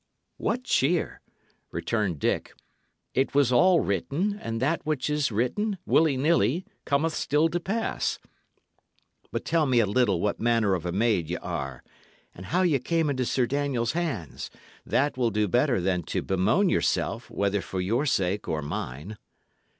[0.37, 1.21] "What cheer!"
[1.71, 2.53] returned Dick.
[3.13, 8.17] "It was all written, and that which is written, willy nilly, cometh still to pass.
[9.31, 11.83] But tell me a little what manner of a maid ye are,
[12.33, 14.49] and how ye came into Sir Daniel's hands;
[14.83, 19.17] that will do better than to bemoan yourself, whether for your sake or mine."